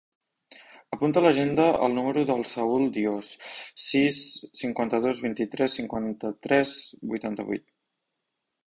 [0.95, 3.31] Apunta a l'agenda el número del Saül Dios:
[3.89, 4.23] sis,
[4.63, 6.77] cinquanta-dos, vint-i-tres, cinquanta-tres,
[7.15, 7.81] vuitanta-vuit.